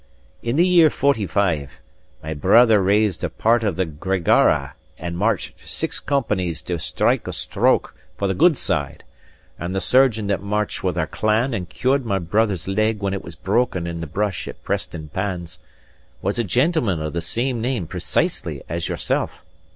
[0.41, 1.73] In the year '45,
[2.23, 7.31] my brother raised a part of the 'Gregara' and marched six companies to strike a
[7.31, 9.03] stroke for the good side;
[9.59, 13.23] and the surgeon that marched with our clan and cured my brother's leg when it
[13.23, 15.59] was broken in the brush at Preston Pans,
[16.19, 19.29] was a gentleman of the same name precisely as yourself.